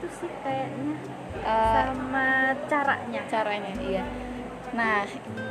itu 0.00 0.08
sih 0.16 0.30
kayaknya 0.40 0.96
Eh, 1.30 1.72
sama 1.86 2.26
caranya. 2.66 3.20
caranya 3.26 3.72
iya. 3.80 4.04
Nah 4.70 5.02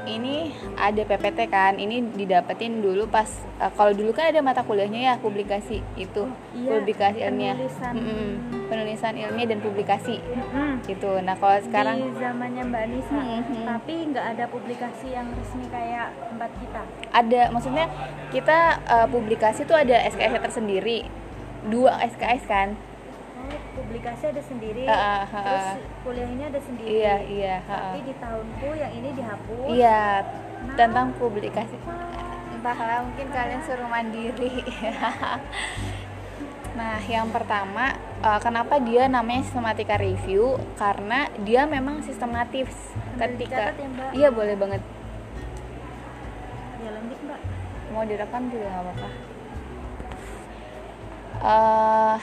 ini 0.06 0.48
ada 0.76 1.02
PPT 1.02 1.48
kan 1.48 1.76
ini 1.76 2.02
didapetin 2.10 2.80
dulu 2.80 3.06
pas 3.06 3.28
eh, 3.58 3.70
kalau 3.70 3.92
dulu 3.92 4.10
kan 4.10 4.28
ada 4.28 4.40
mata 4.40 4.62
kuliahnya 4.62 5.02
ya 5.02 5.16
publikasi 5.18 5.80
itu 5.96 6.24
Iya, 6.52 6.70
publikasi 6.74 7.20
ilmiah 7.22 7.52
penulisan. 7.54 7.94
Mm-mm, 7.94 8.30
penulisan 8.66 9.14
ilmiah 9.14 9.48
dan 9.48 9.60
publikasi. 9.60 10.20
Mm-mm. 10.20 10.84
gitu. 10.84 11.20
Nah 11.20 11.36
kalau 11.36 11.60
sekarang 11.62 11.96
di 11.98 12.12
zamannya 12.18 12.64
Mbak 12.66 12.86
Nisa 12.88 13.18
Mhm. 13.18 13.64
tapi 13.66 13.94
nggak 14.10 14.26
ada 14.30 14.46
publikasi 14.48 15.08
yang 15.10 15.28
resmi 15.32 15.68
kayak 15.68 16.10
tempat 16.26 16.52
kita. 16.56 16.82
Ada 17.12 17.42
maksudnya 17.50 17.86
kita 18.30 18.58
eh, 18.84 19.08
publikasi 19.08 19.64
tuh 19.64 19.76
ada 19.76 19.96
SKS 20.06 20.44
tersendiri. 20.44 21.08
Dua 21.62 22.00
SKS 22.02 22.44
kan. 22.46 22.70
oh 22.76 22.89
publikasi 23.90 24.24
ada 24.30 24.42
sendiri 24.46 24.86
Ah, 24.86 24.94
ah, 24.94 25.24
ah, 25.26 25.42
terus 25.42 25.66
ah. 25.66 25.78
kuliahnya 26.06 26.46
ada 26.54 26.62
sendiri. 26.62 26.90
Iya 26.94 27.16
iya 27.26 27.56
ha-ha. 27.66 27.78
tapi 27.90 28.00
di 28.06 28.14
tahunku 28.22 28.70
yang 28.78 28.92
ini 28.94 29.10
dihapus. 29.18 29.66
Iya 29.74 30.02
tentang 30.78 31.08
publikasi. 31.18 31.76
Entahlah 32.54 33.02
mungkin 33.02 33.28
kalian 33.34 33.62
suruh 33.66 33.90
mandiri. 33.90 34.62
Nah 36.70 37.02
yang 37.12 37.28
pertama 37.34 37.92
eh, 38.24 38.40
kenapa 38.40 38.78
dia 38.80 39.10
namanya 39.10 39.44
sistematika 39.44 39.98
review? 40.00 40.56
Karena 40.78 41.28
dia 41.42 41.66
memang 41.68 42.06
sistematis. 42.06 42.72
Ketika 43.20 43.74
ya, 43.76 43.90
Mbak. 43.90 44.10
iya 44.16 44.30
boleh 44.32 44.56
banget. 44.56 44.82
Ya 46.80 46.90
lanjut 46.94 47.20
Mbak. 47.26 47.42
Mau 47.92 48.04
direkam 48.06 48.48
juga 48.48 48.70
nggak 48.70 48.84
apa-apa. 48.86 49.10
Eh, 51.40 52.18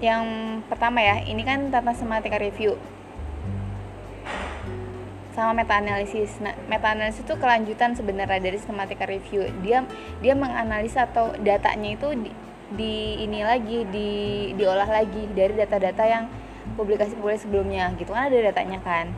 yang 0.00 0.24
pertama 0.66 1.04
ya 1.04 1.20
ini 1.28 1.44
kan 1.44 1.68
tentang 1.68 1.92
sistematika 1.92 2.40
review 2.40 2.80
sama 5.30 5.62
meta 5.62 5.78
analisis. 5.78 6.42
Nah, 6.42 6.52
meta 6.66 6.90
analisis 6.90 7.22
itu 7.22 7.38
kelanjutan 7.38 7.94
sebenarnya 7.94 8.42
dari 8.42 8.58
sistematika 8.58 9.06
review. 9.06 9.46
Dia 9.62 9.86
dia 10.18 10.34
menganalisa 10.34 11.06
atau 11.06 11.32
datanya 11.38 11.96
itu 11.96 12.08
di, 12.18 12.30
di 12.74 12.94
ini 13.24 13.40
lagi 13.46 13.86
di 13.88 14.08
diolah 14.58 14.90
lagi 14.90 15.30
dari 15.32 15.54
data-data 15.54 16.04
yang 16.04 16.24
publikasi-publikasi 16.74 17.48
sebelumnya 17.48 17.90
gitu 17.98 18.12
kan 18.14 18.30
ada 18.30 18.38
datanya 18.52 18.78
kan 18.84 19.10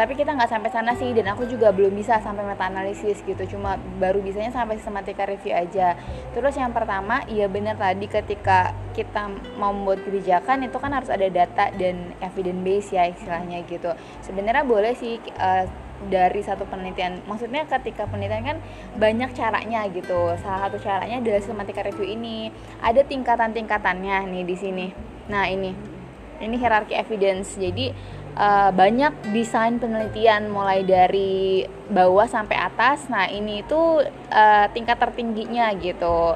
tapi 0.00 0.16
kita 0.16 0.32
nggak 0.32 0.48
sampai 0.48 0.72
sana 0.72 0.96
sih 0.96 1.12
dan 1.12 1.28
aku 1.28 1.44
juga 1.44 1.68
belum 1.76 1.92
bisa 1.92 2.24
sampai 2.24 2.40
meta 2.40 2.72
analisis 2.72 3.20
gitu. 3.20 3.44
Cuma 3.44 3.76
baru 4.00 4.24
bisanya 4.24 4.48
sampai 4.48 4.80
sistematika 4.80 5.28
review 5.28 5.52
aja. 5.52 5.92
Terus 6.32 6.56
yang 6.56 6.72
pertama 6.72 7.20
iya 7.28 7.52
benar 7.52 7.76
tadi 7.76 8.08
ketika 8.08 8.72
kita 8.96 9.28
mau 9.60 9.76
membuat 9.76 10.00
kebijakan 10.08 10.64
itu 10.64 10.80
kan 10.80 10.96
harus 10.96 11.12
ada 11.12 11.28
data 11.28 11.68
dan 11.76 12.16
evidence 12.24 12.64
base 12.64 12.88
ya 12.96 13.12
istilahnya 13.12 13.60
gitu. 13.68 13.92
Sebenarnya 14.24 14.64
boleh 14.64 14.96
sih 14.96 15.20
eh, 15.20 15.64
dari 16.08 16.40
satu 16.40 16.64
penelitian. 16.64 17.20
Maksudnya 17.28 17.68
ketika 17.68 18.08
penelitian 18.08 18.56
kan 18.56 18.58
banyak 18.96 19.36
caranya 19.36 19.84
gitu. 19.92 20.32
Salah 20.40 20.64
satu 20.64 20.80
caranya 20.80 21.20
adalah 21.20 21.44
sistematika 21.44 21.84
review 21.84 22.08
ini. 22.08 22.48
Ada 22.80 23.04
tingkatan-tingkatannya 23.04 24.32
nih 24.32 24.44
di 24.48 24.56
sini. 24.56 24.86
Nah 25.28 25.44
ini. 25.44 26.00
Ini 26.40 26.56
hierarki 26.56 26.96
evidence. 26.96 27.60
Jadi 27.60 27.92
eh, 28.36 28.70
banyak 28.70 29.34
desain 29.34 29.78
penelitian 29.80 30.50
mulai 30.50 30.84
dari 30.86 31.64
bawah 31.90 32.28
sampai 32.28 32.56
atas. 32.58 33.10
Nah 33.10 33.26
ini 33.30 33.62
itu 33.64 34.04
eh, 34.30 34.66
tingkat 34.74 34.98
tertingginya 34.98 35.74
gitu. 35.78 36.34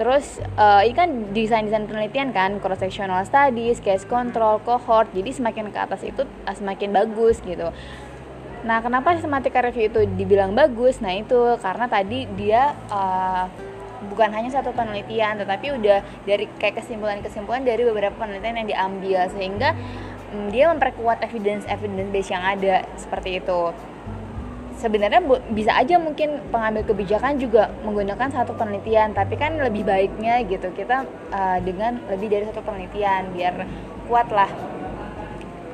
Terus 0.00 0.40
eh, 0.40 0.88
ini 0.88 0.94
kan 0.96 1.08
desain-desain 1.36 1.86
penelitian 1.86 2.34
kan 2.34 2.58
cross 2.58 2.80
sectional 2.80 3.22
studies 3.22 3.78
case 3.78 4.08
control 4.08 4.58
cohort. 4.62 5.10
Jadi 5.12 5.30
semakin 5.30 5.70
ke 5.70 5.78
atas 5.78 6.02
itu 6.02 6.22
eh, 6.24 6.56
semakin 6.56 6.90
bagus 6.90 7.38
gitu. 7.44 7.70
Nah, 8.62 8.78
kenapa 8.78 9.18
sistematika 9.18 9.58
review 9.58 9.90
itu 9.90 10.00
dibilang 10.14 10.54
bagus? 10.54 11.02
Nah, 11.02 11.10
itu 11.10 11.58
karena 11.58 11.90
tadi 11.90 12.30
dia 12.38 12.78
uh, 12.94 13.50
bukan 14.06 14.30
hanya 14.30 14.54
satu 14.54 14.70
penelitian, 14.70 15.42
tetapi 15.42 15.74
udah 15.82 15.98
dari 16.22 16.46
kayak 16.62 16.78
kesimpulan-kesimpulan 16.78 17.66
dari 17.66 17.82
beberapa 17.82 18.14
penelitian 18.14 18.62
yang 18.62 18.68
diambil. 18.70 19.20
Sehingga 19.34 19.74
dia 20.50 20.68
memperkuat 20.72 21.20
evidence 21.24 21.64
evidence 21.68 22.10
base 22.10 22.30
yang 22.32 22.44
ada 22.44 22.84
seperti 22.96 23.40
itu. 23.40 23.72
Sebenarnya 24.80 25.22
bisa 25.52 25.78
aja 25.78 26.00
mungkin 26.00 26.42
pengambil 26.50 26.82
kebijakan 26.82 27.38
juga 27.38 27.70
menggunakan 27.86 28.32
satu 28.34 28.56
penelitian, 28.58 29.14
tapi 29.14 29.38
kan 29.38 29.54
lebih 29.60 29.86
baiknya 29.86 30.42
gitu 30.48 30.74
kita 30.74 31.06
uh, 31.30 31.58
dengan 31.62 32.02
lebih 32.10 32.32
dari 32.32 32.44
satu 32.50 32.64
penelitian 32.66 33.30
biar 33.30 33.68
kuat 34.10 34.26
lah 34.32 34.50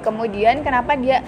kemudian 0.03 0.63
kenapa 0.63 0.95
dia 0.95 1.21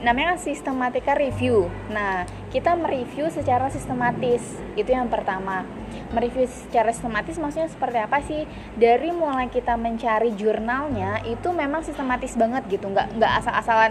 namanya 0.00 0.34
kan 0.34 0.40
sistematika 0.40 1.12
review 1.16 1.68
nah 1.92 2.24
kita 2.54 2.78
mereview 2.78 3.26
secara 3.34 3.66
sistematis. 3.66 4.38
Itu 4.78 4.94
yang 4.94 5.10
pertama. 5.10 5.66
Mereview 6.14 6.46
secara 6.46 6.94
sistematis 6.94 7.34
maksudnya 7.34 7.66
seperti 7.66 7.98
apa 7.98 8.22
sih? 8.22 8.46
Dari 8.78 9.10
mulai 9.10 9.50
kita 9.50 9.74
mencari 9.74 10.30
jurnalnya 10.38 11.26
itu 11.26 11.50
memang 11.50 11.82
sistematis 11.82 12.38
banget 12.38 12.62
gitu. 12.70 12.86
Nggak 12.86 13.18
nggak 13.18 13.32
asal-asalan 13.42 13.90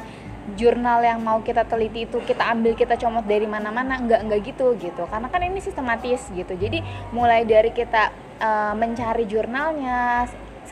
jurnal 0.56 1.04
yang 1.04 1.20
mau 1.20 1.44
kita 1.44 1.68
teliti 1.68 2.08
itu 2.08 2.24
kita 2.24 2.56
ambil 2.56 2.72
kita 2.80 2.96
comot 2.96 3.28
dari 3.28 3.44
mana-mana. 3.44 4.00
Nggak 4.00 4.32
nggak 4.32 4.40
gitu 4.48 4.80
gitu. 4.80 5.04
Karena 5.12 5.28
kan 5.28 5.44
ini 5.44 5.60
sistematis 5.60 6.32
gitu. 6.32 6.56
Jadi 6.56 6.80
mulai 7.12 7.44
dari 7.44 7.76
kita 7.76 8.16
eh, 8.40 8.74
mencari 8.80 9.28
jurnalnya 9.28 10.24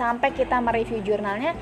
sampai 0.02 0.34
kita 0.34 0.58
mereview 0.58 1.06
jurnalnya 1.06 1.54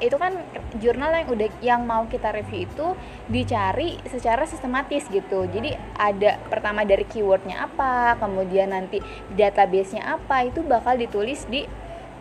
itu 0.00 0.16
kan 0.16 0.32
jurnal 0.80 1.12
yang 1.12 1.28
udah 1.28 1.48
yang 1.60 1.80
mau 1.84 2.08
kita 2.08 2.32
review 2.32 2.64
itu 2.64 2.86
dicari 3.28 4.00
secara 4.08 4.48
sistematis 4.48 5.04
gitu. 5.12 5.44
Jadi 5.44 5.76
ada 6.00 6.40
pertama 6.48 6.88
dari 6.88 7.04
keywordnya 7.04 7.68
apa 7.68 8.16
kemudian 8.16 8.72
nanti 8.72 9.04
databasenya 9.36 10.16
apa 10.16 10.48
itu 10.48 10.64
bakal 10.64 10.96
ditulis 10.96 11.44
di 11.44 11.68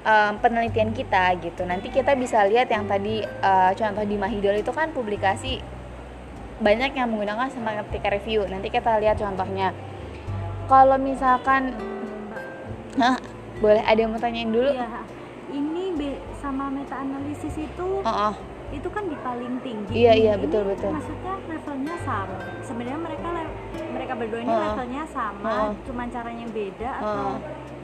um, 0.03 0.33
penelitian 0.43 0.91
kita 0.91 1.39
gitu. 1.39 1.63
Nanti 1.63 1.87
kita 1.87 2.11
bisa 2.19 2.43
lihat 2.43 2.67
yang 2.67 2.83
tadi 2.83 3.23
uh, 3.23 3.71
contoh 3.71 4.03
di 4.03 4.19
Mahidol 4.19 4.59
itu 4.59 4.75
kan 4.75 4.91
publikasi 4.91 5.63
banyak 6.59 6.93
yang 6.93 7.07
menggunakan 7.07 7.47
sistematika 7.47 8.11
review. 8.11 8.43
Nanti 8.51 8.67
kita 8.67 8.99
lihat 8.99 9.15
contohnya. 9.15 9.71
Kalau 10.67 10.95
misalkan 10.95 11.75
Hah, 12.93 13.17
boleh 13.57 13.81
ada 13.81 13.97
yang 13.97 14.13
mau 14.13 14.21
tanyain 14.21 14.53
dulu? 14.53 14.69
Iya, 14.69 15.01
sama 16.53 16.69
meta 16.69 16.95
analisis 17.01 17.53
itu 17.57 17.87
Oh, 18.05 18.13
oh. 18.29 18.33
itu 18.69 18.85
kan 18.89 19.09
di 19.09 19.17
paling 19.17 19.57
tinggi. 19.65 19.89
Iya, 20.05 20.13
iya, 20.13 20.33
ini 20.37 20.45
betul, 20.45 20.69
betul. 20.69 20.93
Maksudnya 20.93 21.33
levelnya 21.45 21.95
sama. 22.05 22.37
Sebenarnya 22.61 22.99
mereka 23.01 23.27
mereka 23.89 24.13
berdua 24.13 24.39
ini 24.39 24.49
Oh, 24.49 24.53
oh. 24.53 24.61
levelnya 24.69 25.03
sama, 25.09 25.49
Oh, 25.49 25.57
oh. 25.65 25.71
cuman 25.83 26.07
caranya 26.13 26.45
beda 26.45 26.89
Oh, 26.93 27.01
atau 27.01 27.25
oh. 27.25 27.37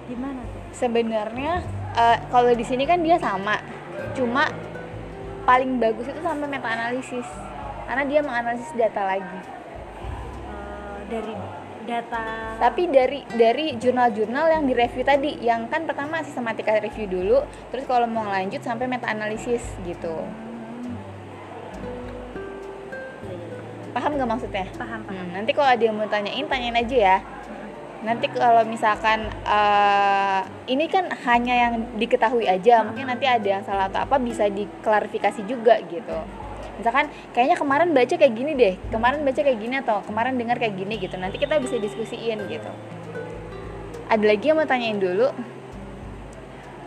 gimana 0.06 0.42
tuh? 0.46 0.62
sebenarnya 0.70 1.54
eh, 1.94 2.18
kalau 2.30 2.52
di 2.54 2.62
sini 2.62 2.86
kan 2.86 3.02
dia 3.02 3.18
sama 3.18 3.58
cuma 4.14 4.46
paling 5.44 5.78
bagus 5.78 6.06
itu 6.06 6.18
sampai 6.18 6.46
meta 6.46 6.66
analisis 6.66 7.26
karena 7.86 8.06
dia 8.06 8.22
menganalisis 8.22 8.70
data 8.74 9.02
lagi 9.04 9.40
Eh, 10.46 10.98
dari 11.10 11.34
data 11.90 12.24
tapi 12.62 12.86
dari 12.92 13.26
dari 13.34 13.74
jurnal-jurnal 13.80 14.52
yang 14.52 14.64
direview 14.70 15.02
tadi 15.02 15.32
yang 15.42 15.66
kan 15.72 15.90
pertama 15.90 16.22
sistematika 16.22 16.78
review 16.78 17.10
dulu 17.10 17.40
terus 17.74 17.88
kalau 17.90 18.06
mau 18.06 18.28
lanjut 18.28 18.62
sampai 18.62 18.86
meta 18.86 19.10
analisis 19.10 19.64
gitu. 19.88 20.14
Paham 23.90 24.16
nggak 24.16 24.30
maksudnya? 24.30 24.66
Paham 24.78 25.02
paham. 25.02 25.18
Hmm, 25.18 25.34
nanti 25.34 25.52
kalau 25.52 25.70
ada 25.74 25.82
yang 25.82 25.98
mau 25.98 26.06
tanyain 26.06 26.46
tanyain 26.46 26.78
aja 26.78 26.98
ya. 26.98 27.18
Nanti 28.00 28.32
kalau 28.32 28.64
misalkan 28.64 29.28
eh, 29.44 30.42
ini 30.72 30.86
kan 30.88 31.10
hanya 31.26 31.68
yang 31.68 31.74
diketahui 32.00 32.48
aja 32.48 32.86
mungkin 32.86 33.12
nanti 33.12 33.28
ada 33.28 33.44
yang 33.60 33.64
salah 33.66 33.92
atau 33.92 34.06
apa 34.06 34.16
bisa 34.22 34.48
diklarifikasi 34.48 35.44
juga 35.44 35.84
gitu 35.92 36.16
misalkan 36.80 37.12
kayaknya 37.36 37.60
kemarin 37.60 37.92
baca 37.92 38.16
kayak 38.16 38.34
gini 38.34 38.52
deh 38.56 38.74
kemarin 38.90 39.20
baca 39.28 39.40
kayak 39.44 39.60
gini 39.60 39.76
atau 39.84 40.00
kemarin 40.08 40.40
dengar 40.40 40.56
kayak 40.56 40.80
gini 40.80 40.96
gitu 40.96 41.20
nanti 41.20 41.36
kita 41.36 41.60
bisa 41.60 41.76
diskusiin 41.76 42.40
gitu 42.48 42.72
ada 44.10 44.26
lagi 44.26 44.46
yang 44.50 44.58
mau 44.58 44.66
tanyain 44.66 44.98
dulu 44.98 45.30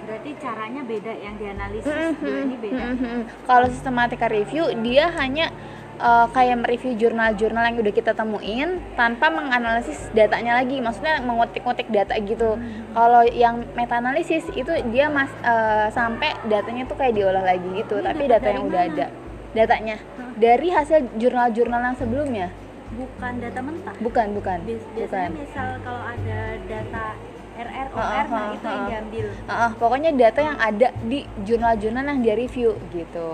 Berarti 0.02 0.34
caranya 0.42 0.82
beda 0.82 1.12
yang 1.14 1.34
dianalisis 1.38 1.94
dua 2.18 2.38
ini 2.42 2.56
beda. 2.58 2.84
Mhm. 2.84 3.18
Kalau 3.46 3.66
sistematika 3.70 4.26
review 4.26 4.66
dia 4.82 5.08
hanya 5.14 5.54
eh, 6.02 6.26
kayak 6.34 6.66
mereview 6.66 6.98
jurnal-jurnal 6.98 7.70
yang 7.70 7.78
udah 7.78 7.94
kita 7.94 8.10
temuin 8.10 8.82
tanpa 8.98 9.30
menganalisis 9.30 10.10
datanya 10.10 10.58
lagi, 10.58 10.82
maksudnya 10.82 11.22
mengotik-ngotik 11.22 11.86
data 11.86 12.18
gitu. 12.18 12.58
Kalau 12.92 13.22
yang 13.30 13.62
meta 13.78 14.02
analisis 14.02 14.42
itu 14.58 14.72
dia 14.90 15.06
mas 15.06 15.30
eh, 15.46 15.86
sampai 15.94 16.34
datanya 16.50 16.90
tuh 16.90 16.98
kayak 16.98 17.14
diolah 17.14 17.46
lagi 17.46 17.68
gitu, 17.78 18.02
Ini 18.02 18.06
tapi 18.10 18.22
dapat 18.26 18.32
data 18.34 18.48
yang 18.50 18.64
udah 18.66 18.82
mana? 18.82 18.92
ada. 18.92 19.06
Datanya 19.52 19.96
dari 20.37 20.72
hasil 20.72 21.12
jurnal-jurnal 21.20 21.93
yang 21.93 21.96
sebelumnya. 21.96 22.49
Bukan 22.93 23.32
data 23.40 23.60
mentah. 23.60 23.96
Bukan, 24.00 24.26
bukan. 24.37 24.58
Bias- 24.64 24.88
Biasanya 24.93 25.28
Bukan. 25.28 25.40
misal 25.40 25.69
kalau 25.81 26.02
ada 26.04 26.38
data 26.69 27.04
RR 27.52 27.88
Uh, 27.93 28.00
OR 28.00 28.26
nah 28.32 28.44
uh, 28.49 28.56
itu 28.56 28.64
yang 28.64 28.81
uh. 28.81 28.88
diambil 28.88 29.26
Heeh, 29.28 29.70
pokoknya 29.76 30.10
data 30.16 30.40
yang 30.40 30.56
ada 30.56 30.88
di 31.04 31.19
jurnal-jurnal 31.44 32.04
yang 32.08 32.20
dia 32.25 32.34
review 32.34 32.70
gitu 32.88 33.31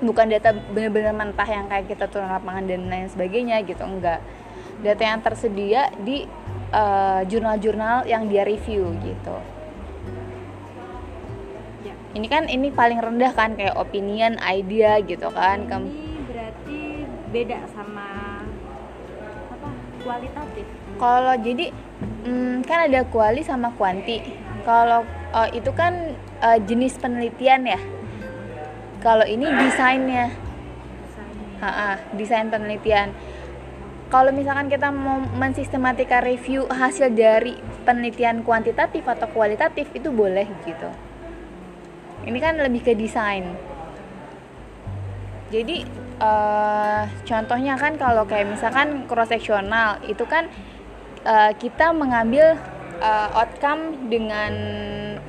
bukan 0.00 0.32
data 0.32 0.56
bener-bener 0.72 1.12
mentah 1.12 1.44
yang 1.44 1.68
kayak 1.68 1.84
kita 1.92 2.08
turun 2.08 2.32
lapangan 2.32 2.64
dan 2.64 2.88
lain 2.88 3.04
sebagainya 3.12 3.60
gitu 3.68 3.84
enggak 3.84 4.24
data 4.80 5.02
yang 5.04 5.20
tersedia 5.20 5.92
di 6.00 6.24
eh, 6.72 7.20
jurnal-jurnal 7.28 8.08
yang 8.08 8.24
dia 8.32 8.48
review 8.48 8.96
gitu 9.04 9.36
ini 12.10 12.26
kan 12.26 12.50
ini 12.50 12.74
paling 12.74 12.98
rendah 12.98 13.30
kan 13.34 13.54
kayak 13.54 13.78
opinion 13.78 14.34
idea 14.42 14.98
gitu 15.02 15.30
kan 15.30 15.66
Kem- 15.70 15.90
ini 15.90 16.18
berarti 16.26 16.80
beda 17.30 17.58
sama 17.70 18.08
apa 19.50 19.68
kualitatif 20.02 20.66
Kalau 20.98 21.34
jadi 21.40 21.72
mm, 22.26 22.68
kan 22.68 22.90
ada 22.90 23.08
kuali 23.08 23.40
sama 23.40 23.72
kuanti. 23.72 24.20
Kalau 24.68 25.06
eh, 25.32 25.48
itu 25.56 25.72
kan 25.72 26.12
eh, 26.44 26.58
jenis 26.60 27.00
penelitian 27.00 27.64
ya. 27.64 27.80
Kalau 29.00 29.24
ini 29.24 29.48
desainnya, 29.48 30.28
Ha-ha, 31.60 32.00
desain 32.16 32.48
penelitian. 32.48 33.12
Kalau 34.08 34.32
misalkan 34.32 34.72
kita 34.72 34.88
mau 34.88 35.20
mensistematika 35.20 36.24
review 36.24 36.64
hasil 36.68 37.12
dari 37.12 37.56
penelitian 37.84 38.40
kuantitatif 38.44 39.04
atau 39.04 39.28
kualitatif 39.28 39.92
itu 39.92 40.08
boleh 40.08 40.48
gitu. 40.64 40.88
Ini 42.24 42.38
kan 42.40 42.60
lebih 42.60 42.84
ke 42.84 42.92
desain. 42.92 43.48
Jadi 45.50 45.82
eh, 46.20 47.02
contohnya 47.26 47.74
kan 47.74 47.98
kalau 47.98 48.22
kayak 48.28 48.54
misalkan 48.54 49.08
cross 49.10 49.32
sectional 49.32 49.98
itu 50.06 50.22
kan 50.28 50.46
eh, 51.26 51.52
kita 51.58 51.90
mengambil 51.90 52.54
eh, 53.00 53.28
outcome 53.34 54.12
dengan 54.12 54.52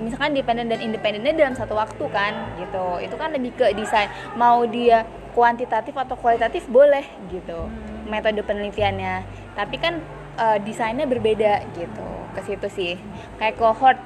misalkan 0.02 0.34
dependen 0.34 0.70
dan 0.70 0.82
independennya 0.82 1.34
dalam 1.34 1.56
satu 1.58 1.74
waktu 1.74 2.06
kan 2.12 2.54
gitu. 2.60 3.02
Itu 3.02 3.16
kan 3.18 3.34
lebih 3.34 3.56
ke 3.56 3.74
desain. 3.74 4.12
Mau 4.38 4.68
dia 4.68 5.08
kuantitatif 5.32 5.96
atau 5.96 6.20
kualitatif 6.20 6.68
boleh 6.68 7.08
gitu 7.32 7.72
metode 8.12 8.44
penelitiannya. 8.44 9.26
Tapi 9.56 9.76
kan 9.80 10.04
eh, 10.38 10.58
desainnya 10.62 11.08
berbeda 11.08 11.66
gitu. 11.74 12.10
Ke 12.36 12.46
situ 12.46 12.68
sih. 12.70 12.94
Kayak 13.40 13.58
cohort 13.58 13.98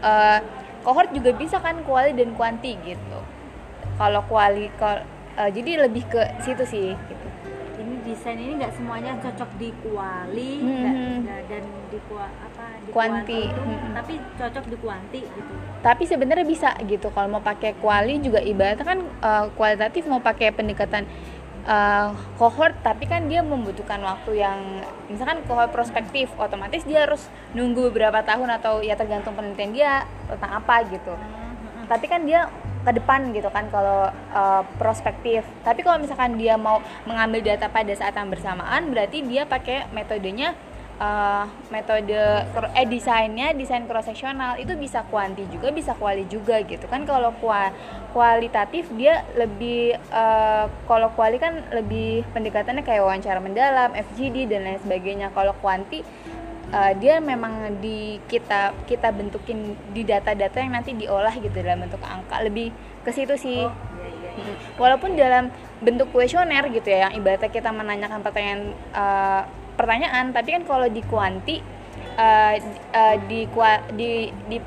eh, 0.00 0.40
cohort 0.88 1.12
juga 1.12 1.36
bisa 1.36 1.60
kan 1.60 1.84
kuali 1.84 2.16
dan 2.16 2.32
kuanti 2.32 2.72
gitu. 2.80 3.20
Kalau 4.00 4.24
kuali 4.24 4.72
kal- 4.80 5.04
eh, 5.36 5.52
jadi 5.52 5.84
lebih 5.84 6.08
ke 6.08 6.22
situ 6.40 6.64
sih 6.64 6.96
gitu. 6.96 7.26
ini 7.78 7.94
desain 8.02 8.34
ini 8.34 8.58
nggak 8.58 8.74
semuanya 8.74 9.14
cocok 9.22 9.54
di 9.54 9.70
kuali 9.80 10.58
Hmm. 10.58 10.66
nggak 10.82 10.94
nggak- 11.22 11.44
dan 11.46 11.62
di 11.88 11.98
kua, 12.10 12.26
apa 12.26 12.64
di 12.82 12.90
Kuanti. 12.90 13.42
itu, 13.46 13.62
Hmm. 13.62 13.94
tapi 13.94 14.14
cocok 14.34 14.64
di 14.66 14.76
kuanti 14.76 15.20
gitu 15.22 15.52
Tapi 15.78 16.02
sebenarnya 16.02 16.42
bisa 16.42 16.74
gitu. 16.82 17.06
Kalau 17.14 17.30
mau 17.30 17.38
pakai 17.38 17.78
kuali 17.78 18.18
juga 18.18 18.42
ibaratnya 18.42 18.82
kan 18.82 18.98
eh, 18.98 19.44
kualitatif 19.54 20.10
mau 20.10 20.18
pakai 20.18 20.50
pendekatan 20.50 21.06
eh, 21.68 22.08
cohort 22.40 22.74
tapi 22.80 23.04
kan 23.04 23.28
dia 23.28 23.44
membutuhkan 23.44 24.00
waktu 24.00 24.40
yang 24.40 24.58
misalkan 25.12 25.44
cohort 25.44 25.68
prospektif 25.68 26.32
otomatis 26.40 26.82
dia 26.88 27.04
harus 27.04 27.28
nunggu 27.52 27.92
beberapa 27.92 28.24
tahun 28.24 28.56
atau 28.56 28.80
ya 28.80 28.96
tergantung 28.96 29.36
penelitian 29.36 29.72
dia 29.76 29.92
tentang 30.26 30.64
apa 30.64 30.74
gitu. 30.88 31.12
tapi 31.88 32.04
kan 32.04 32.20
dia 32.24 32.52
ke 32.88 32.90
depan 32.96 33.36
gitu 33.36 33.52
kan 33.52 33.68
kalau 33.68 34.08
uh, 34.32 34.62
prospektif 34.80 35.44
tapi 35.60 35.84
kalau 35.84 36.00
misalkan 36.00 36.40
dia 36.40 36.56
mau 36.56 36.80
mengambil 37.04 37.44
data 37.44 37.68
pada 37.68 37.92
saat 37.92 38.16
yang 38.16 38.32
bersamaan 38.32 38.88
berarti 38.88 39.20
dia 39.28 39.44
pakai 39.44 39.90
metodenya 39.92 40.56
uh, 40.98 41.46
metode 41.70 42.18
eh 42.74 42.86
desainnya 42.86 43.54
desain 43.54 43.86
cross 43.86 44.06
sectional 44.06 44.58
itu 44.58 44.74
bisa 44.74 45.06
kuanti 45.08 45.46
juga 45.48 45.70
bisa 45.72 45.94
kuali 45.96 46.26
juga 46.26 46.60
gitu. 46.66 46.84
Kan 46.90 47.06
kalau 47.06 47.32
kua- 47.38 47.72
kualitatif 48.12 48.90
dia 48.94 49.24
lebih 49.38 49.96
uh, 50.10 50.66
kalau 50.84 51.10
kuali 51.14 51.38
kan 51.38 51.62
lebih 51.72 52.26
pendekatannya 52.34 52.82
kayak 52.82 53.02
wawancara 53.02 53.40
mendalam 53.40 53.94
FGD 53.94 54.50
dan 54.50 54.66
lain 54.66 54.80
sebagainya. 54.82 55.30
Kalau 55.32 55.54
kuanti 55.62 56.02
uh, 56.74 56.92
dia 56.98 57.22
memang 57.22 57.78
di 57.78 58.18
kita 58.26 58.74
kita 58.84 59.14
bentukin 59.14 59.78
di 59.94 60.02
data-data 60.02 60.58
yang 60.60 60.74
nanti 60.74 60.92
diolah 60.94 61.32
gitu 61.38 61.54
dalam 61.62 61.86
bentuk 61.86 62.02
angka. 62.02 62.42
Lebih 62.42 62.74
ke 63.06 63.10
situ 63.14 63.34
sih. 63.38 63.64
Mm. 64.38 64.54
walaupun 64.78 65.18
dalam 65.18 65.50
bentuk 65.82 66.14
kuesioner 66.14 66.62
gitu 66.70 66.86
ya 66.94 67.10
yang 67.10 67.18
ibaratnya 67.18 67.50
kita 67.50 67.74
menanyakan 67.74 68.22
pertanyaan 68.22 68.70
uh, 68.94 69.42
pertanyaan 69.78 70.34
tapi 70.34 70.58
kan 70.58 70.66
kalau 70.66 70.90
di 70.90 71.02
kuanti 71.06 71.62
uh, 72.18 72.54
uh, 72.92 73.16
di, 73.30 73.46
di 73.94 74.10
di 74.50 74.58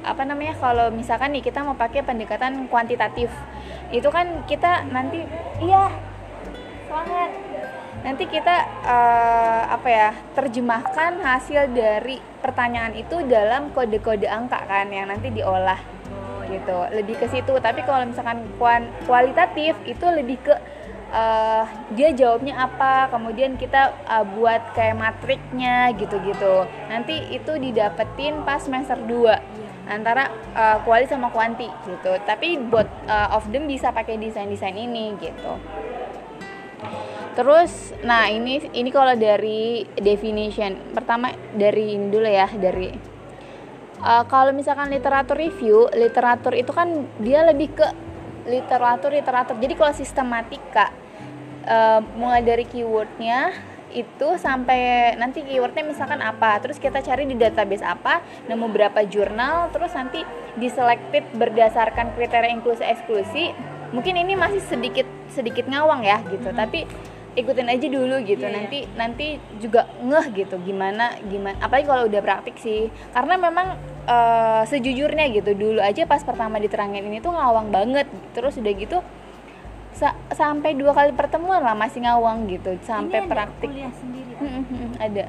apa 0.00 0.24
namanya 0.24 0.56
kalau 0.56 0.88
misalkan 0.88 1.34
nih 1.36 1.44
kita 1.44 1.60
mau 1.60 1.76
pakai 1.76 2.00
pendekatan 2.00 2.70
kuantitatif 2.72 3.28
itu 3.92 4.08
kan 4.08 4.46
kita 4.48 4.88
nanti 4.88 5.26
iya 5.60 5.92
semangat 6.88 7.30
nanti 8.00 8.24
kita 8.24 8.56
eh, 8.80 9.62
apa 9.76 9.88
ya 9.92 10.10
terjemahkan 10.32 11.20
hasil 11.20 11.68
dari 11.76 12.16
pertanyaan 12.40 12.96
itu 12.96 13.20
dalam 13.28 13.68
kode-kode 13.76 14.24
angka 14.24 14.64
kan 14.64 14.88
yang 14.88 15.12
nanti 15.12 15.28
diolah 15.28 15.76
gitu. 16.50 16.76
Lebih 16.90 17.20
ke 17.20 17.26
situ. 17.30 17.54
Tapi 17.62 17.84
kalau 17.86 18.08
misalkan 18.08 18.42
kualitatif 19.06 19.78
itu 19.86 20.06
lebih 20.10 20.40
ke 20.42 20.54
eh, 21.10 21.64
dia 21.94 22.08
jawabnya 22.14 22.56
apa 22.56 23.10
kemudian 23.10 23.58
kita 23.58 23.94
eh, 24.06 24.24
buat 24.38 24.74
kayak 24.74 24.96
matriknya 24.96 25.92
gitu-gitu. 25.94 26.66
Nanti 26.88 27.34
itu 27.34 27.52
didapetin 27.58 28.42
pas 28.46 28.62
semester 28.62 28.96
2 28.96 29.90
antara 29.90 30.30
eh, 30.54 30.78
kuali 30.86 31.04
sama 31.10 31.28
kuanti 31.34 31.66
gitu. 31.86 32.12
Tapi 32.24 32.58
both 32.58 32.90
eh, 33.06 33.28
of 33.36 33.46
them 33.50 33.66
bisa 33.66 33.90
pakai 33.90 34.16
desain-desain 34.16 34.74
ini 34.78 35.14
gitu. 35.18 35.58
Terus, 37.30 37.94
nah 38.02 38.26
ini 38.26 38.58
ini 38.74 38.90
kalau 38.90 39.14
dari 39.14 39.86
definition. 39.94 40.92
Pertama 40.92 41.30
dari 41.54 41.94
ini 41.94 42.10
dulu 42.10 42.26
ya 42.26 42.50
dari 42.50 42.90
uh, 44.02 44.24
kalau 44.26 44.50
misalkan 44.50 44.90
literatur 44.90 45.38
review, 45.38 45.86
literatur 45.94 46.56
itu 46.56 46.72
kan 46.74 47.06
dia 47.22 47.46
lebih 47.46 47.72
ke 47.76 47.86
literatur 48.50 49.14
literatur. 49.14 49.56
Jadi 49.60 49.74
kalau 49.78 49.92
sistematika 49.94 50.90
uh, 51.66 52.00
mulai 52.16 52.40
dari 52.44 52.64
keywordnya 52.64 53.52
itu 53.90 54.38
sampai 54.38 55.12
nanti 55.18 55.42
keywordnya 55.42 55.82
misalkan 55.82 56.22
apa, 56.22 56.62
terus 56.62 56.78
kita 56.78 57.02
cari 57.02 57.26
di 57.26 57.34
database 57.34 57.82
apa, 57.82 58.22
nemu 58.46 58.70
berapa 58.70 59.02
jurnal, 59.02 59.66
terus 59.74 59.90
nanti 59.98 60.22
diselected 60.54 61.26
berdasarkan 61.34 62.14
kriteria 62.14 62.54
inklusi 62.54 62.86
eksklusi. 62.86 63.50
Mungkin 63.90 64.14
ini 64.14 64.38
masih 64.38 64.62
sedikit 64.62 65.06
sedikit 65.34 65.66
ngawang 65.66 66.06
ya 66.06 66.22
gitu, 66.30 66.54
tapi 66.54 66.86
ikutin 67.34 67.70
aja 67.70 67.86
dulu 67.86 68.16
gitu. 68.26 68.42
Iya, 68.42 68.50
iya. 68.50 68.56
nanti 68.58 68.78
nanti 68.98 69.26
juga 69.62 69.86
ngeh 70.02 70.26
gitu 70.34 70.58
gimana 70.62 71.14
gimana. 71.26 71.58
Apalagi 71.62 71.86
kalau 71.86 72.06
udah 72.06 72.20
praktik 72.22 72.56
sih. 72.58 72.90
Karena 73.14 73.34
memang 73.38 73.78
eh, 74.06 74.62
sejujurnya 74.66 75.30
gitu 75.34 75.54
dulu 75.54 75.78
aja 75.82 76.06
pas 76.06 76.22
pertama 76.26 76.58
diterangin 76.58 77.06
ini 77.06 77.22
tuh 77.22 77.34
ngawang 77.34 77.70
banget. 77.70 78.06
Terus 78.34 78.58
udah 78.58 78.72
gitu 78.74 78.98
sa- 79.92 80.16
sampai 80.30 80.72
dua 80.72 80.90
kali 80.90 81.10
pertemuan 81.10 81.60
lah 81.60 81.74
masih 81.74 82.00
ngawang 82.00 82.46
gitu 82.46 82.78
sampai 82.80 83.20
Ini 83.20 83.26
ada 83.26 83.30
praktik. 83.30 83.68
kuliah 83.68 83.92
sendiri 83.92 84.32
Mm, 84.36 84.48
mm, 84.48 84.64
mm, 84.64 84.90
ada. 84.98 85.26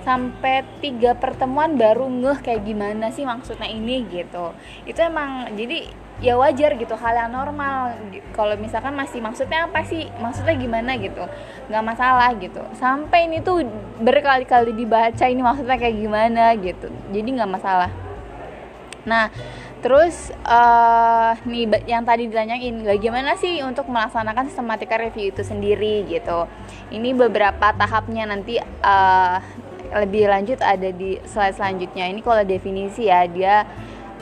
Sampai 0.00 0.60
tiga 0.80 1.12
pertemuan 1.12 1.74
baru 1.74 2.04
ngeh 2.06 2.40
kayak 2.40 2.62
gimana 2.62 3.08
sih 3.08 3.22
maksudnya 3.22 3.64
ini 3.66 4.04
gitu. 4.06 4.52
Itu 4.84 5.00
emang 5.00 5.52
jadi 5.54 5.88
ya 6.20 6.36
wajar 6.36 6.72
gitu 6.74 6.92
hal 6.94 7.16
yang 7.18 7.30
normal. 7.30 7.96
Kalau 8.30 8.56
misalkan 8.56 8.92
masih 8.92 9.20
maksudnya 9.20 9.64
apa 9.64 9.80
sih 9.82 10.08
maksudnya 10.14 10.52
gimana 10.54 10.96
gitu 10.96 11.24
nggak 11.68 11.84
masalah 11.86 12.32
gitu. 12.34 12.60
Sampai 12.74 13.28
ini 13.28 13.40
tuh 13.40 13.64
berkali-kali 13.96 14.72
dibaca 14.72 15.24
ini 15.24 15.40
maksudnya 15.40 15.76
kayak 15.76 15.96
gimana 15.96 16.52
gitu 16.54 16.88
jadi 17.08 17.28
nggak 17.36 17.48
masalah. 17.50 17.92
Nah, 19.02 19.32
terus 19.80 20.30
eh 20.44 21.32
nih 21.48 21.88
yang 21.88 22.04
tadi 22.04 22.28
ditanyain 22.28 22.84
bagaimana 22.84 23.34
sih 23.40 23.64
untuk 23.64 23.88
melaksanakan 23.88 24.46
sistematika 24.48 25.00
review 25.00 25.32
itu 25.32 25.42
sendiri 25.42 26.06
gitu. 26.06 26.46
Ini 26.92 27.16
beberapa 27.16 27.72
tahapnya 27.74 28.28
nanti 28.28 28.60
eh 28.60 29.38
lebih 29.90 30.30
lanjut 30.30 30.62
ada 30.62 30.94
di 30.94 31.18
slide 31.26 31.58
selanjutnya. 31.58 32.06
Ini 32.06 32.20
kalau 32.22 32.46
definisi 32.46 33.10
ya 33.10 33.26
dia 33.26 33.66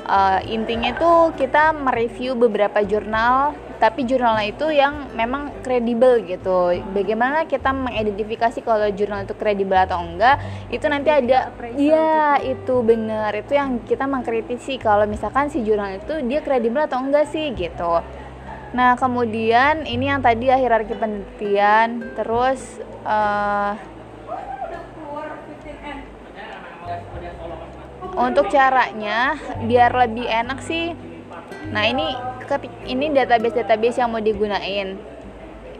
eh, 0.09 0.41
intinya 0.49 0.97
tuh 0.97 1.37
kita 1.37 1.77
mereview 1.77 2.33
beberapa 2.39 2.81
jurnal 2.81 3.53
tapi 3.79 4.03
jurnalnya 4.03 4.51
itu 4.51 4.67
yang 4.75 5.11
memang 5.15 5.63
kredibel 5.63 6.19
gitu. 6.27 6.83
Bagaimana 6.91 7.47
kita 7.47 7.71
mengidentifikasi 7.71 8.59
kalau 8.67 8.91
jurnal 8.91 9.23
itu 9.23 9.35
kredibel 9.39 9.79
atau 9.79 10.03
enggak? 10.03 10.43
Itu 10.69 10.91
nanti 10.91 11.09
ada 11.15 11.55
iya 11.79 12.43
itu 12.43 12.83
bener 12.83 13.31
itu 13.39 13.55
yang 13.55 13.79
kita 13.87 14.05
mengkritisi 14.11 14.83
kalau 14.83 15.07
misalkan 15.07 15.47
si 15.47 15.63
jurnal 15.63 15.95
itu 15.95 16.19
dia 16.27 16.43
kredibel 16.43 16.83
atau 16.85 16.99
enggak 16.99 17.31
sih 17.31 17.55
gitu. 17.55 18.03
Nah 18.75 18.99
kemudian 18.99 19.87
ini 19.87 20.11
yang 20.11 20.21
tadi 20.21 20.51
ya 20.51 20.59
hierarki 20.59 20.99
penelitian 20.99 22.13
terus 22.19 22.83
eh 23.07 23.75
untuk 28.19 28.51
caranya 28.51 29.39
biar 29.63 29.95
lebih 29.95 30.27
enak 30.27 30.59
sih 30.59 30.91
nah 31.69 31.85
ini 31.85 32.17
ini 32.89 33.13
database 33.13 33.61
database 33.61 34.01
yang 34.01 34.09
mau 34.09 34.25
digunain 34.25 34.97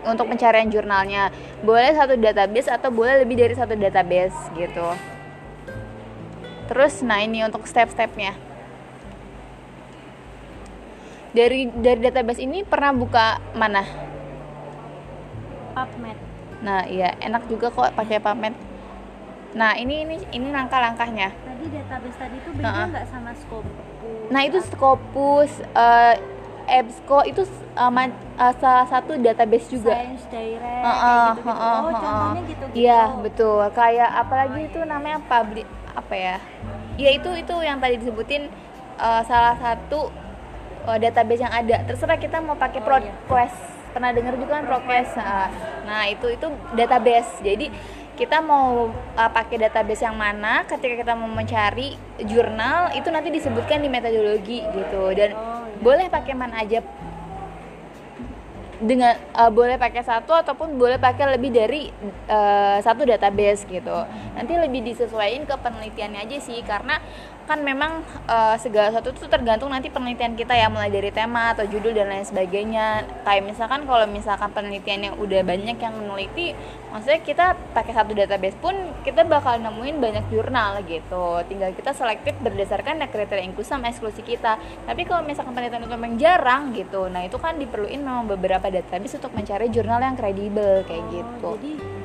untuk 0.05 0.31
pencarian 0.31 0.69
jurnalnya. 0.71 1.33
Boleh 1.65 1.91
satu 1.97 2.15
database 2.15 2.71
atau 2.71 2.93
boleh 2.93 3.25
lebih 3.25 3.41
dari 3.41 3.55
satu 3.57 3.75
database 3.75 4.37
gitu. 4.55 4.89
Terus 6.69 7.01
nah 7.01 7.25
ini 7.25 7.43
untuk 7.43 7.65
step-stepnya. 7.65 8.37
Dari 11.33 11.69
dari 11.73 12.01
database 12.05 12.41
ini 12.41 12.65
pernah 12.65 12.93
buka 12.93 13.41
mana? 13.57 14.09
PubMed 15.79 16.19
nah 16.59 16.83
iya 16.91 17.15
enak 17.23 17.47
juga 17.47 17.71
kok 17.71 17.95
pakai 17.95 18.19
PubMed 18.19 18.51
nah 19.55 19.79
ini 19.79 20.03
ini 20.03 20.17
ini 20.35 20.49
langkah-langkahnya. 20.51 21.31
Tadi 21.31 21.65
database 21.71 22.19
tadi 22.19 22.37
itu 22.37 22.51
beda 22.53 22.91
nggak 22.91 23.07
sama 23.07 23.31
Scopus 23.33 23.88
Nah 24.29 24.41
itu 24.43 24.59
Scopus, 24.63 25.49
uh, 25.73 26.15
EBSCO 26.69 27.25
itu 27.25 27.43
uh, 27.73 27.89
ma- 27.89 28.13
uh, 28.37 28.53
salah 28.55 28.85
satu 28.85 29.17
database 29.17 29.69
juga. 29.69 29.97
Science 29.97 30.29
Direct 30.29 30.61
Heeh, 30.61 30.93
kayak 31.01 31.33
gitu-gitu. 31.33 31.49
heeh, 31.49 31.73
oh 31.73 31.83
heeh. 31.83 31.97
contohnya 31.97 32.43
gitu-gitu 32.45 32.77
Iya 32.79 33.01
betul. 33.19 33.59
Kayak 33.73 34.11
apalagi 34.19 34.61
itu 34.63 34.79
namanya 34.83 35.19
public 35.25 35.65
apa 35.91 36.15
ya? 36.15 36.37
Ya 36.95 37.11
itu 37.11 37.31
itu 37.33 37.55
yang 37.59 37.79
tadi 37.79 37.97
disebutin 37.97 38.53
uh, 38.97 39.23
salah 39.25 39.57
satu 39.57 40.13
uh, 40.85 40.99
database 40.99 41.41
yang 41.41 41.55
ada. 41.55 41.89
Terserah 41.89 42.19
kita 42.19 42.37
mau 42.39 42.53
pakai 42.55 42.79
Oh, 42.79 43.01
iya. 43.01 43.17
ProQuest. 43.17 43.59
Pernah 43.89 44.11
dengar 44.13 44.37
juga 44.37 44.61
kan 44.61 44.65
ProQuest? 44.67 45.13
Nah, 45.17 45.49
Nah 45.83 46.03
itu 46.05 46.27
itu 46.29 46.47
database. 46.75 47.41
Jadi 47.41 47.73
kita 48.19 48.43
mau 48.43 48.91
uh, 48.91 49.31
pakai 49.31 49.63
database 49.63 50.03
yang 50.03 50.19
mana 50.19 50.67
ketika 50.67 51.07
kita 51.07 51.15
mau 51.15 51.31
mencari 51.31 51.95
jurnal 52.27 52.91
itu 52.99 53.07
nanti 53.15 53.31
disebutkan 53.31 53.79
di 53.79 53.87
metodologi 53.87 54.67
gitu. 54.75 55.15
Dan 55.15 55.31
Oh, 55.39 55.63
iya. 55.71 55.79
boleh 55.79 56.07
pakai 56.11 56.35
mana 56.35 56.67
aja. 56.67 56.83
Dengan 58.79 59.15
uh, 59.39 59.51
boleh 59.51 59.79
pakai 59.79 60.03
satu 60.03 60.35
ataupun 60.35 60.79
boleh 60.79 60.99
pakai 60.99 61.39
lebih 61.39 61.51
dari 61.55 61.91
uh, 62.31 62.79
satu 62.83 63.07
database 63.07 63.67
gitu. 63.71 63.99
Nanti 64.35 64.55
lebih 64.59 64.83
disesuaikan 64.83 65.47
ke 65.47 65.55
penelitiannya 65.55 66.27
aja 66.27 66.39
sih 66.43 66.59
karena 66.67 66.99
kan 67.49 67.65
memang 67.65 68.05
uh, 68.29 68.55
segala 68.61 68.93
sesuatu 68.93 69.17
itu 69.17 69.27
tergantung 69.27 69.73
nanti 69.73 69.89
penelitian 69.91 70.37
kita 70.37 70.55
ya 70.55 70.69
mulai 70.69 70.93
dari 70.93 71.11
tema 71.11 71.57
atau 71.57 71.65
judul 71.67 71.97
dan 71.97 72.13
lain 72.13 72.23
sebagainya. 72.23 73.09
Kayak 73.27 73.43
misalkan 73.49 73.89
kalau 73.89 74.07
misalkan 74.07 74.53
penelitiannya 74.53 75.17
udah 75.19 75.41
banyak 75.43 75.77
yang 75.81 75.95
meneliti 75.97 76.55
maksudnya 76.93 77.21
kita 77.21 77.47
pakai 77.73 77.93
satu 77.93 78.13
database 78.13 78.57
pun 78.61 78.73
kita 79.03 79.25
bakal 79.25 79.59
nemuin 79.59 79.97
banyak 79.99 80.25
jurnal 80.31 80.85
gitu. 80.87 81.43
Tinggal 81.51 81.75
kita 81.75 81.97
selektif 81.97 82.37
berdasarkan 82.39 83.03
kriteria 83.09 83.43
inklusi 83.49 83.73
sama 83.73 83.91
eksklusi 83.91 84.23
kita. 84.23 84.61
Tapi 84.87 85.03
kalau 85.09 85.25
misalkan 85.25 85.57
penelitian 85.57 85.89
itu 85.89 85.95
memang 85.97 86.15
jarang 86.21 86.71
gitu 86.77 87.09
nah 87.09 87.25
itu 87.25 87.39
kan 87.41 87.57
diperluin 87.57 88.03
memang 88.05 88.29
beberapa 88.29 88.69
database 88.69 89.17
untuk 89.17 89.33
mencari 89.33 89.73
jurnal 89.73 90.03
yang 90.03 90.15
kredibel 90.15 90.85
kayak 90.85 90.99
Oh, 91.09 91.11
gitu 91.15 91.49
jadi 91.57 91.98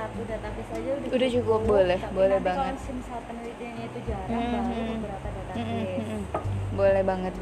satu 0.00 0.20
database 0.24 0.70
aja 0.72 0.90
udah 0.96 1.08
Udah 1.12 1.28
cukup, 1.30 1.60
boleh, 1.62 1.98
Tapi 1.98 2.14
boleh 2.14 2.30
nanti 2.34 2.46
banget. 2.48 2.74
kalau 2.74 2.94
misal 2.96 3.18
penelitiannya 3.22 3.84
itu 3.84 3.98
jarang 4.02 4.30
Mhm. 4.30 4.50
baru 4.50 4.72
beberapa 4.96 5.28
Mm-mm, 5.50 5.84
database. 5.84 6.24
Boleh 6.72 7.02
banget. 7.04 7.34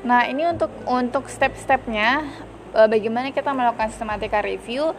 Nah 0.00 0.20
ini 0.24 0.42
untuk 0.46 0.70
untuk 0.84 1.24
step-stepnya 1.28 2.10
eh, 2.70 2.84
bagaimana 2.86 3.28
kita 3.28 3.50
melakukan 3.50 3.88
sistematika 3.88 4.40
review? 4.40 4.92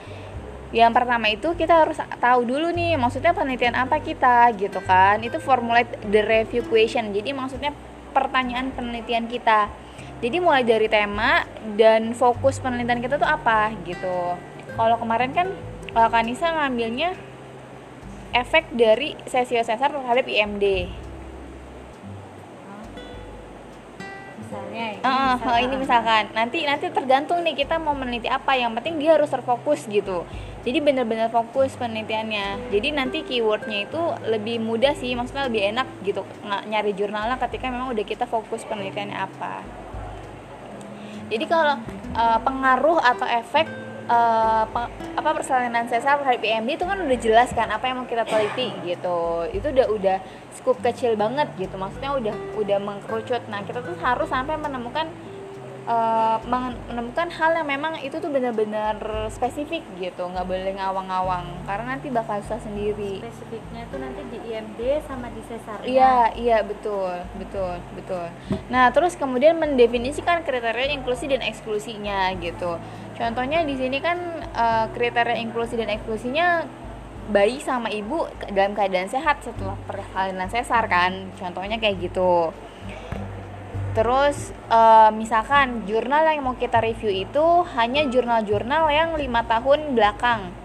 Yang 0.69 0.91
pertama 0.91 1.25
itu 1.27 1.49
kita 1.55 1.73
harus 1.79 1.97
tahu 2.19 2.41
dulu 2.43 2.69
nih 2.69 2.93
maksudnya 2.93 3.29
penelitian 3.31 3.73
apa 3.73 3.97
kita 3.99 4.53
gitu 4.53 4.77
kan? 4.83 5.17
Itu 5.19 5.37
formulate 5.39 5.97
the 6.03 6.21
review 6.21 6.61
question. 6.63 7.09
Jadi 7.09 7.29
maksudnya 7.31 7.73
pertanyaan 8.11 8.69
penelitian 8.69 9.25
kita. 9.25 9.65
Jadi 10.19 10.37
mulai 10.37 10.61
dari 10.61 10.85
tema 10.85 11.41
dan 11.73 12.11
fokus 12.11 12.57
penelitian 12.57 12.99
kita 12.99 13.15
tuh 13.15 13.25
apa 13.25 13.73
gitu. 13.81 14.35
Kalau 14.71 14.95
kemarin 14.97 15.31
kan 15.31 15.47
kalau 15.93 16.09
Kanisa 16.09 16.53
ngambilnya 16.53 17.15
efek 18.35 18.69
dari 18.73 19.17
sesio 19.25 19.61
sesar 19.65 19.89
terhadap 19.89 20.25
IMD 20.29 20.89
misalnya 24.49 24.85
ini, 24.97 25.01
misal- 25.05 25.53
ah, 25.53 25.59
ini 25.61 25.75
misalkan. 25.77 26.23
Nanti 26.33 26.59
nanti 26.65 26.85
tergantung 26.89 27.45
nih 27.45 27.53
kita 27.53 27.77
mau 27.77 27.93
meneliti 27.93 28.25
apa. 28.25 28.57
Yang 28.57 28.81
penting 28.81 28.95
dia 28.97 29.13
harus 29.13 29.29
terfokus 29.29 29.85
gitu. 29.85 30.25
Jadi 30.65 30.77
benar-benar 30.83 31.29
fokus 31.31 31.77
penelitiannya. 31.77 32.73
Jadi 32.73 32.87
nanti 32.91 33.17
keywordnya 33.23 33.85
itu 33.87 34.01
lebih 34.27 34.59
mudah 34.59 34.97
sih 34.97 35.13
maksudnya 35.13 35.47
lebih 35.47 35.61
enak 35.69 35.87
gitu. 36.01 36.25
Nggak 36.43 36.61
nyari 36.65 36.91
jurnalnya 36.97 37.37
ketika 37.37 37.69
memang 37.69 37.93
udah 37.93 38.05
kita 38.05 38.25
fokus 38.25 38.65
penelitiannya 38.65 39.17
apa. 39.17 39.61
Jadi 41.29 41.45
kalau 41.45 41.77
uh, 42.17 42.39
pengaruh 42.41 42.97
atau 42.97 43.27
efek 43.29 43.69
uh, 44.09 44.65
apa 45.15 45.29
persalinan 45.37 45.85
sesar 45.85 46.19
terhadap 46.19 46.41
IMD 46.41 46.75
itu 46.75 46.83
kan 46.83 46.97
udah 46.97 47.19
jelas 47.21 47.49
kan 47.53 47.69
apa 47.69 47.85
yang 47.87 48.01
mau 48.01 48.09
kita 48.09 48.25
teliti 48.25 48.73
gitu. 48.83 49.45
Itu 49.53 49.69
udah 49.69 49.87
udah 49.93 50.17
scoop 50.57 50.81
kecil 50.81 51.13
banget 51.15 51.47
gitu. 51.55 51.77
Maksudnya 51.77 52.17
udah 52.17 52.35
udah 52.57 52.77
mengkerucut. 52.81 53.45
Nah 53.47 53.61
kita 53.63 53.85
tuh 53.85 53.95
harus 54.01 54.27
sampai 54.27 54.57
menemukan 54.57 55.07
uh, 55.89 56.37
men- 56.45 56.77
menemukan 56.87 57.27
hal 57.33 57.51
yang 57.57 57.67
memang 57.67 57.97
itu 57.99 58.21
tuh 58.21 58.29
benar-benar 58.29 58.95
spesifik 59.33 59.81
gitu 59.97 60.21
nggak 60.21 60.45
boleh 60.45 60.73
ngawang-ngawang 60.77 61.65
karena 61.65 61.97
nanti 61.97 62.07
bakal 62.13 62.37
susah 62.45 62.61
sendiri 62.61 63.19
spesifiknya 63.25 63.89
itu 63.89 63.95
nanti 63.97 64.21
di 64.29 64.37
IMD 64.53 64.79
sama 65.03 65.27
di 65.33 65.41
sesarnya 65.43 65.87
Iya, 65.89 66.15
iya 66.37 66.57
betul, 66.61 67.25
betul, 67.39 67.81
betul. 67.97 68.25
Nah, 68.69 68.93
terus 68.93 69.17
kemudian 69.17 69.57
mendefinisikan 69.57 70.45
kriteria 70.45 70.93
inklusi 70.93 71.25
dan 71.25 71.41
eksklusinya 71.41 72.29
gitu. 72.37 72.77
Contohnya 73.17 73.65
di 73.65 73.73
sini 73.73 73.97
kan 73.97 74.17
eh, 74.43 74.85
kriteria 74.93 75.39
inklusi 75.41 75.73
dan 75.75 75.89
eksklusinya 75.89 76.63
bayi 77.29 77.57
sama 77.61 77.89
ibu 77.89 78.25
dalam 78.49 78.73
keadaan 78.73 79.09
sehat 79.09 79.41
setelah 79.41 79.77
persalinan 79.85 80.49
sesar 80.49 80.85
kan. 80.85 81.33
Contohnya 81.37 81.77
kayak 81.77 81.97
gitu. 82.01 82.53
Terus 83.99 84.55
eh, 84.71 85.11
misalkan 85.11 85.83
jurnal 85.83 86.23
yang 86.23 86.47
mau 86.47 86.55
kita 86.55 86.79
review 86.79 87.27
itu 87.27 87.45
hanya 87.75 88.07
jurnal-jurnal 88.07 88.87
yang 88.87 89.19
lima 89.19 89.43
tahun 89.43 89.91
belakang. 89.91 90.55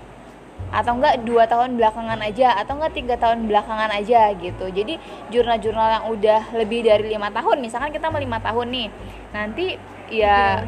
Atau 0.70 1.02
enggak 1.02 1.26
dua 1.26 1.42
tahun 1.50 1.74
belakangan 1.74 2.22
aja 2.22 2.54
atau 2.62 2.78
enggak 2.78 2.94
tiga 2.94 3.18
tahun 3.18 3.50
belakangan 3.50 3.90
aja 3.90 4.30
gitu. 4.38 4.70
Jadi 4.70 5.02
jurnal-jurnal 5.34 5.88
yang 5.98 6.04
udah 6.14 6.40
lebih 6.54 6.86
dari 6.86 7.10
lima 7.10 7.26
tahun 7.34 7.58
misalkan 7.58 7.90
kita 7.90 8.06
mau 8.06 8.22
lima 8.22 8.38
tahun 8.38 8.70
nih. 8.70 8.88
Nanti 9.34 9.66
ya 10.14 10.62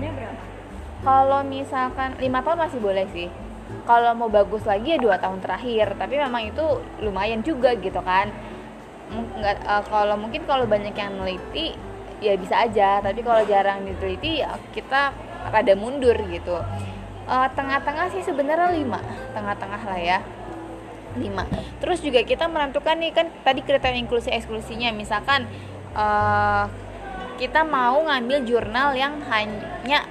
kalau 1.07 1.47
misalkan 1.47 2.19
lima 2.19 2.43
tahun 2.43 2.67
masih 2.67 2.83
boleh 2.83 3.07
sih. 3.15 3.31
Kalau 3.87 4.11
mau 4.19 4.27
bagus 4.27 4.67
lagi 4.67 4.95
ya 4.95 4.99
dua 4.99 5.23
tahun 5.23 5.39
terakhir 5.39 5.95
tapi 5.95 6.19
memang 6.19 6.51
itu 6.51 6.83
lumayan 6.99 7.47
juga 7.47 7.79
gitu 7.79 8.03
kan. 8.03 8.27
Nggak 9.15 9.55
eh, 9.63 9.83
kalau 9.87 10.19
mungkin 10.19 10.43
kalau 10.51 10.67
banyak 10.67 10.99
yang 10.99 11.15
neliti 11.15 11.95
ya 12.21 12.35
bisa 12.37 12.65
aja. 12.65 13.01
Tapi 13.05 13.21
kalau 13.21 13.43
jarang 13.45 13.85
diteliti 13.85 14.43
ya 14.43 14.57
kita 14.73 15.13
rada 15.51 15.75
mundur 15.79 16.17
gitu. 16.29 16.59
Eh, 17.27 17.49
tengah-tengah 17.59 18.13
sih 18.15 18.23
sebenarnya 18.23 18.71
lima. 18.73 19.01
Tengah-tengah 19.35 19.83
lah 19.83 20.01
ya. 20.01 20.19
Lima. 21.17 21.49
Terus 21.81 22.05
juga 22.05 22.21
kita 22.23 22.47
menentukan 22.47 22.97
nih 23.01 23.13
kan 23.13 23.27
tadi 23.43 23.61
kriteria 23.65 23.99
inklusi 23.99 24.31
eksklusinya. 24.31 24.93
Misalkan 24.95 25.49
eh, 25.97 26.65
kita 27.37 27.65
mau 27.69 28.01
ngambil 28.05 28.49
jurnal 28.49 28.97
yang 28.97 29.21
hanya 29.29 30.09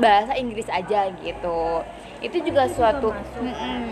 bahasa 0.00 0.32
Inggris 0.40 0.68
aja 0.72 1.12
gitu 1.20 1.84
itu 2.22 2.38
juga 2.38 2.64
Itu 2.64 2.70
juga 2.70 2.70
suatu 2.70 3.08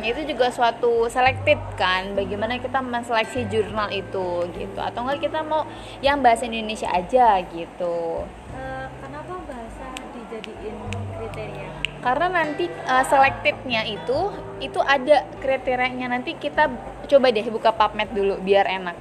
itu 0.00 0.20
juga 0.24 0.46
suatu 0.48 0.92
selected 1.10 1.60
kan 1.76 2.14
bagaimana 2.16 2.56
kita 2.56 2.80
menseleksi 2.80 3.44
jurnal 3.50 3.90
itu 3.90 4.46
gitu. 4.54 4.78
Atau 4.78 5.04
enggak 5.04 5.28
kita 5.28 5.42
mau 5.42 5.66
yang 6.00 6.22
bahasa 6.22 6.46
Indonesia 6.46 6.88
aja 6.88 7.42
gitu. 7.50 8.24
Eh, 8.54 8.86
kenapa 9.02 9.34
bahasa 9.44 9.84
dijadiin 10.14 10.78
kriteria? 11.18 11.68
karena 12.00 12.32
nanti 12.32 12.64
uh, 12.88 13.04
selectednya 13.04 13.84
itu 13.84 14.32
itu 14.64 14.80
ada 14.80 15.28
kriterianya. 15.40 16.08
Nanti 16.08 16.32
kita 16.36 16.72
coba 17.08 17.28
deh 17.28 17.44
buka 17.52 17.76
PubMed 17.76 18.08
dulu 18.16 18.40
biar 18.40 18.64
enak. 18.64 18.96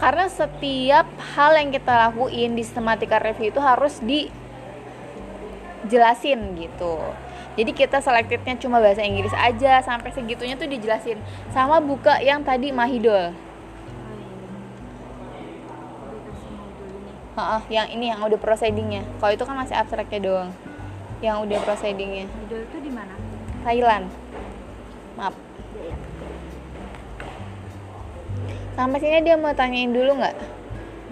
Karena 0.00 0.26
setiap 0.28 1.06
hal 1.36 1.54
yang 1.60 1.70
kita 1.72 2.08
lakuin 2.08 2.56
di 2.56 2.64
sistematika 2.64 3.20
review 3.22 3.52
itu 3.52 3.60
harus 3.62 4.00
dijelasin 5.84 6.56
gitu 6.60 6.98
jadi 7.54 7.70
kita 7.70 8.02
selectednya 8.02 8.58
cuma 8.58 8.82
bahasa 8.82 9.06
Inggris 9.06 9.30
aja 9.30 9.78
sampai 9.78 10.10
segitunya 10.10 10.58
tuh 10.58 10.66
dijelasin. 10.66 11.22
Sama 11.54 11.78
buka 11.78 12.18
yang 12.18 12.42
tadi 12.42 12.74
Mahidol. 12.74 13.30
Oh 13.30 13.30
iya. 13.30 13.30
Heeh, 17.38 17.62
yang 17.70 17.86
ini 17.94 18.10
yang 18.10 18.18
udah 18.26 18.38
proceedingnya. 18.42 19.06
Kalau 19.22 19.32
itu 19.38 19.44
kan 19.46 19.54
masih 19.54 19.78
abstraknya 19.78 20.18
doang 20.18 20.50
yang 21.22 21.46
udah 21.46 21.62
proceedingnya. 21.62 22.26
Idol 22.26 22.66
itu 22.66 22.78
di 22.82 22.90
mana? 22.90 23.14
Thailand. 23.62 24.10
Maaf. 25.14 25.34
Sampai 28.74 28.98
sini 28.98 29.22
dia 29.22 29.38
mau 29.38 29.54
tanyain 29.54 29.94
dulu 29.94 30.18
nggak? 30.18 30.34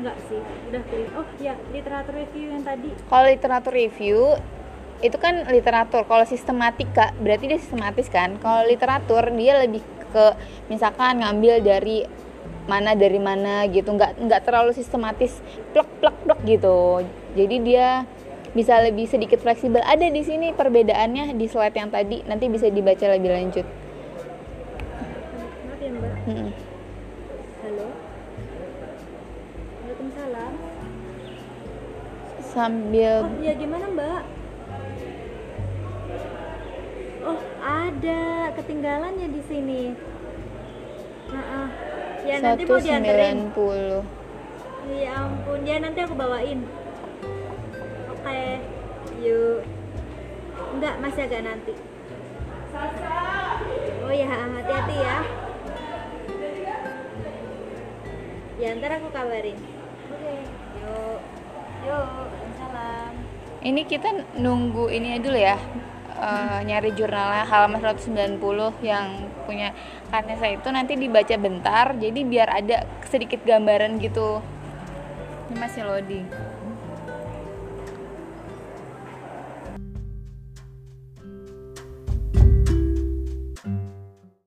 Enggak 0.02 0.18
sih 0.26 0.42
udah 0.42 0.82
pilih 0.90 1.08
oh 1.14 1.26
ya 1.38 1.54
literatur 1.70 2.18
review 2.18 2.50
yang 2.50 2.66
tadi. 2.66 2.90
Kalau 3.06 3.24
literatur 3.30 3.70
review 3.70 4.34
itu 5.02 5.18
kan 5.18 5.50
literatur. 5.50 6.06
Kalau 6.06 6.22
sistematika 6.22 7.10
berarti 7.18 7.50
dia 7.50 7.58
sistematis 7.58 8.06
kan? 8.06 8.38
Kalau 8.38 8.62
literatur 8.64 9.34
dia 9.34 9.58
lebih 9.58 9.82
ke 10.14 10.26
misalkan 10.70 11.18
ngambil 11.18 11.58
dari 11.58 12.06
mana 12.70 12.94
dari 12.94 13.18
mana 13.18 13.66
gitu. 13.66 13.90
Nggak 13.90 14.22
nggak 14.22 14.40
terlalu 14.46 14.70
sistematis 14.70 15.42
plek 15.74 15.90
plek 15.98 16.16
plek 16.22 16.40
gitu. 16.46 17.02
Jadi 17.34 17.56
dia 17.66 18.06
bisa 18.54 18.78
lebih 18.78 19.10
sedikit 19.10 19.42
fleksibel. 19.42 19.82
Ada 19.82 20.06
di 20.06 20.22
sini 20.22 20.54
perbedaannya 20.54 21.34
di 21.34 21.46
slide 21.50 21.74
yang 21.74 21.90
tadi. 21.90 22.22
Nanti 22.22 22.46
bisa 22.46 22.70
dibaca 22.70 23.06
lebih 23.10 23.30
lanjut. 23.34 23.66
Maaf 25.66 25.80
ya 25.82 25.90
mbak. 25.90 26.14
Halo. 27.66 27.86
Waalaikumsalam. 29.82 30.52
Sambil 32.52 33.24
oh 33.24 33.40
ya 33.40 33.56
gimana 33.56 33.88
mbak 33.88 34.41
oh 37.26 37.38
ada. 37.62 38.50
Ketinggalan 38.52 39.16
ya 39.16 39.28
di 39.32 39.42
sini. 39.48 39.82
Nah, 41.32 41.72
ya 42.20 42.36
nanti 42.44 42.68
mau 42.68 42.76
dianterin. 42.76 43.48
190 43.56 44.22
ya 44.92 45.12
ampun. 45.24 45.60
Ya 45.64 45.76
nanti 45.80 45.98
aku 46.04 46.14
bawain. 46.14 46.68
Oke. 48.12 48.44
Yuk. 49.24 49.64
Enggak 50.76 50.94
masih 51.00 51.22
agak 51.24 51.42
nanti. 51.48 51.72
Oh 54.02 54.12
ya 54.12 54.26
hati-hati 54.28 54.96
ya. 55.00 55.16
Ya 58.60 58.68
ntar 58.78 59.00
aku 59.00 59.08
kabarin. 59.10 59.58
Oke. 60.12 60.34
Yuk. 60.82 61.20
Yuk. 61.88 62.06
Salam. 62.60 63.12
Ini 63.62 63.82
kita 63.86 64.10
nunggu 64.36 64.90
ini 64.90 65.16
dulu 65.22 65.38
ya 65.38 65.56
eh, 66.22 66.60
nyari 66.62 66.94
jurnalnya 66.94 67.42
halaman 67.42 67.82
190 67.82 68.38
yang 68.86 69.26
punya 69.42 69.74
Kanesa 70.14 70.46
itu 70.46 70.68
nanti 70.70 70.94
dibaca 70.94 71.34
bentar. 71.34 71.98
Jadi 71.98 72.20
biar 72.22 72.48
ada 72.62 72.86
sedikit 73.10 73.42
gambaran 73.42 73.98
gitu. 73.98 74.38
Ini 75.50 75.56
masih 75.58 75.82
loading 75.82 76.51